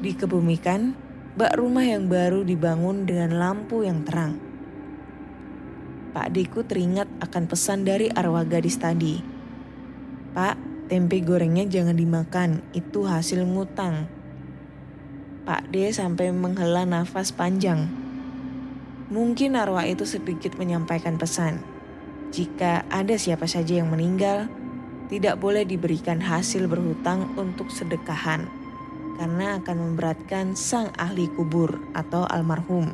[0.00, 0.96] dikebumikan
[1.36, 4.40] bak rumah yang baru dibangun dengan lampu yang terang.
[6.16, 9.20] Pak Deku teringat akan pesan dari arwah gadis tadi.
[10.32, 14.10] Pak, tempe gorengnya jangan dimakan, itu hasil ngutang.
[15.46, 17.86] Pak D sampai menghela nafas panjang.
[19.06, 21.62] Mungkin arwah itu sedikit menyampaikan pesan.
[22.34, 24.50] Jika ada siapa saja yang meninggal,
[25.06, 28.50] tidak boleh diberikan hasil berhutang untuk sedekahan
[29.18, 32.90] karena akan memberatkan sang ahli kubur atau almarhum.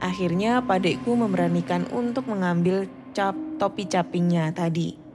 [0.00, 5.05] Akhirnya padekku memberanikan untuk mengambil cap topi capingnya tadi.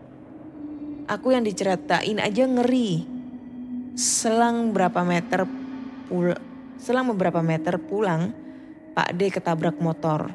[1.11, 3.03] Aku yang diceritain aja ngeri.
[3.99, 5.43] Selang berapa meter
[6.07, 6.31] pul
[6.79, 8.31] selang beberapa meter pulang,
[8.95, 10.31] Pak D ketabrak motor.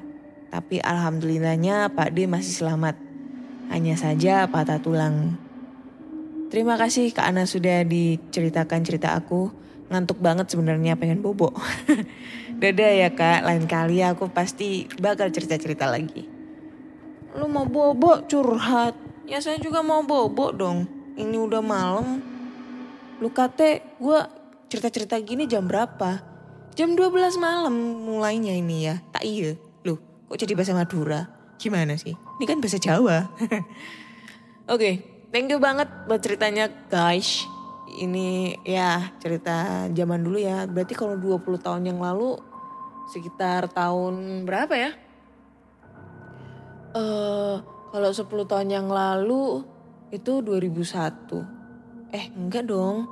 [0.53, 2.93] Tapi alhamdulillahnya Pak D masih selamat.
[3.72, 5.41] Hanya saja patah tulang.
[6.53, 9.49] Terima kasih Kak Ana sudah diceritakan cerita aku.
[9.89, 11.57] Ngantuk banget sebenarnya pengen bobo.
[12.61, 16.29] Dadah ya Kak, lain kali aku pasti bakal cerita-cerita lagi.
[17.33, 19.06] Lu mau bobo curhat.
[19.27, 20.87] Ya saya juga mau bobo dong.
[21.18, 22.22] Ini udah malam.
[23.18, 24.18] Lu kate gue
[24.70, 26.22] cerita-cerita gini jam berapa?
[26.79, 27.74] Jam 12 malam
[28.07, 29.03] mulainya ini ya.
[29.11, 29.59] Tak iya.
[29.83, 29.99] Loh,
[30.31, 31.27] kok jadi bahasa Madura?
[31.59, 32.14] Gimana sih?
[32.14, 33.27] Ini kan bahasa Jawa.
[34.72, 35.03] Oke,
[35.35, 37.43] thank you banget buat ceritanya guys.
[37.99, 40.70] Ini ya cerita zaman dulu ya.
[40.70, 42.39] Berarti kalau 20 tahun yang lalu
[43.11, 44.91] sekitar tahun berapa ya?
[46.95, 47.57] Eh,
[47.91, 49.62] kalau 10 tahun yang lalu
[50.11, 51.43] itu 2001.
[52.14, 53.07] Eh, enggak dong.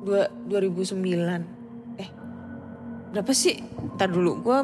[0.00, 2.00] Dua, 2009.
[2.00, 2.08] Eh,
[3.12, 3.60] berapa sih?
[3.96, 4.58] Ntar dulu, gue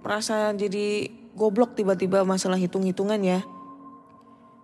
[0.00, 3.40] merasa jadi goblok tiba-tiba masalah hitung-hitungan ya.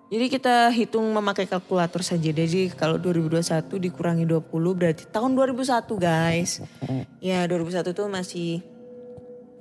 [0.06, 2.30] Jadi kita hitung memakai kalkulator saja.
[2.30, 6.62] Jadi kalau 2021 dikurangi 20 berarti tahun 2001 guys.
[7.18, 8.62] Ya 2001 tuh masih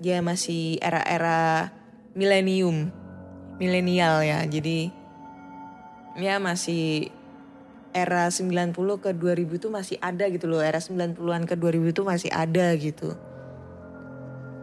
[0.05, 1.73] ya masih era-era
[2.13, 2.93] milenium.
[3.58, 4.39] Milenial ya.
[4.43, 4.91] Jadi
[6.16, 7.12] ya masih
[7.95, 10.60] era 90 ke 2000 tuh masih ada gitu loh.
[10.60, 13.16] Era 90-an ke 2000 tuh masih ada gitu.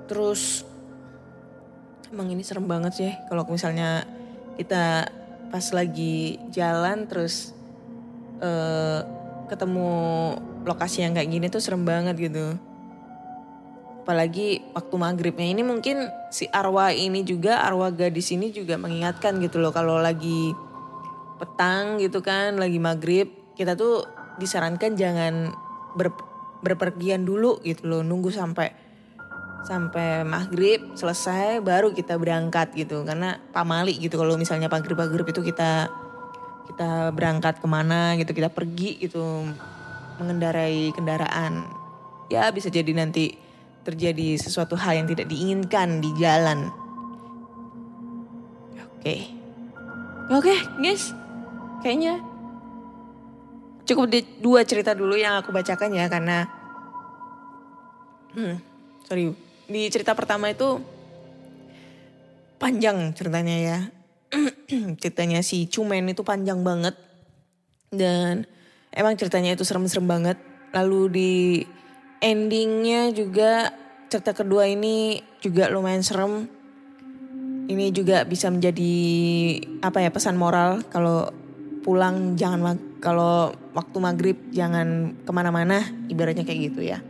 [0.09, 0.69] Terus
[2.13, 4.05] emang ini serem banget sih kalau misalnya
[4.61, 5.09] kita
[5.49, 7.57] pas lagi jalan terus
[8.45, 9.01] eh,
[9.49, 9.89] ketemu
[10.69, 12.57] lokasi yang kayak gini tuh serem banget gitu.
[14.03, 19.63] Apalagi waktu maghribnya ini mungkin si arwah ini juga arwah gadis ini juga mengingatkan gitu
[19.63, 20.51] loh kalau lagi
[21.39, 24.03] petang gitu kan lagi maghrib kita tuh
[24.43, 25.55] disarankan jangan
[25.95, 26.11] ber,
[26.67, 28.75] berpergian dulu gitu loh nunggu sampai
[29.63, 33.07] sampai maghrib selesai baru kita berangkat gitu.
[33.07, 35.91] Karena pamali gitu kalau misalnya maghrib maghrib itu kita
[36.75, 39.47] kita berangkat ke mana gitu kita pergi gitu
[40.19, 41.67] mengendarai kendaraan.
[42.31, 43.42] Ya bisa jadi nanti
[43.83, 46.71] terjadi sesuatu hal yang tidak diinginkan di jalan
[48.79, 49.17] oke
[50.31, 51.11] oke guys
[51.83, 52.23] kayaknya
[53.87, 56.47] cukup di dua cerita dulu yang aku bacakan ya karena
[58.39, 58.57] hmm,
[59.07, 59.35] sorry
[59.67, 60.79] di cerita pertama itu
[62.63, 63.79] panjang ceritanya ya.
[65.03, 66.95] ceritanya si Cumen itu panjang banget.
[67.91, 68.47] Dan
[68.95, 70.39] emang ceritanya itu serem-serem banget.
[70.71, 71.31] Lalu di
[72.23, 73.75] endingnya juga
[74.07, 76.47] cerita kedua ini juga lumayan serem.
[77.67, 78.95] Ini juga bisa menjadi
[79.83, 81.31] apa ya pesan moral kalau
[81.83, 87.03] pulang jangan kalau waktu maghrib jangan ke mana-mana ibaratnya kayak gitu ya.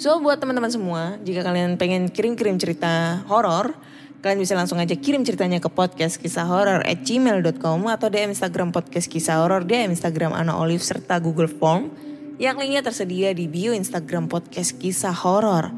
[0.00, 3.76] So buat teman-teman semua, jika kalian pengen kirim-kirim cerita horor,
[4.24, 8.72] kalian bisa langsung aja kirim ceritanya ke podcast kisah horor at gmail.com atau DM Instagram
[8.72, 12.09] podcast kisah horor, DM Instagram Ana Olive serta Google Form
[12.40, 15.68] yang linknya tersedia di bio Instagram podcast kisah horor.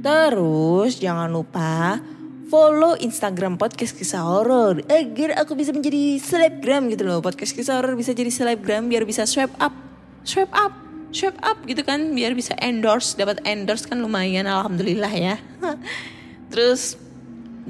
[0.00, 2.00] Terus jangan lupa
[2.48, 7.20] follow Instagram podcast kisah horor agar aku bisa menjadi selebgram gitu loh.
[7.20, 9.76] Podcast kisah horor bisa jadi selebgram biar bisa swipe up,
[10.24, 10.72] swipe up
[11.14, 15.38] swipe up gitu kan biar bisa endorse dapat endorse kan lumayan alhamdulillah ya
[16.50, 16.98] terus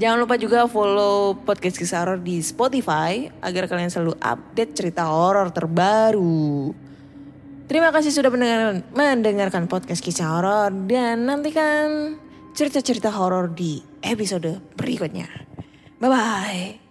[0.00, 5.52] jangan lupa juga follow podcast kisah horor di Spotify agar kalian selalu update cerita horor
[5.52, 6.72] terbaru
[7.66, 10.70] terima kasih sudah mendengarkan mendengarkan podcast kisah horor.
[10.88, 12.18] Dan nantikan
[12.54, 15.26] cerita-cerita horor di episode berikutnya.
[15.98, 16.84] Bye bye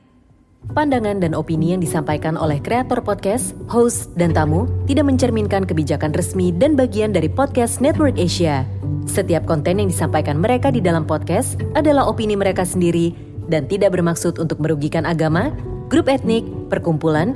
[0.71, 6.55] Pandangan dan opini yang disampaikan oleh kreator podcast, host, dan tamu tidak mencerminkan kebijakan resmi
[6.55, 8.63] dan bagian dari podcast Network Asia.
[9.03, 13.11] Setiap konten yang disampaikan mereka di dalam podcast adalah opini mereka sendiri
[13.51, 15.51] dan tidak bermaksud untuk merugikan agama,
[15.91, 17.35] grup etnik, perkumpulan,